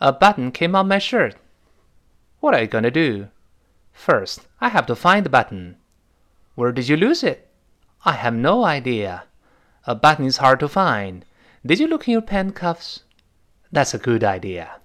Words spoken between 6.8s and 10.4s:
you lose it? I have no idea. A button is